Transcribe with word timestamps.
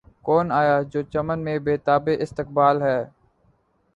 کون 0.25 0.45
آیا‘ 0.59 0.77
جو 0.91 0.99
چمن 1.13 1.39
بے 1.65 1.73
تابِ 1.85 2.05
استقبال 2.23 2.75
ہے! 2.87 2.99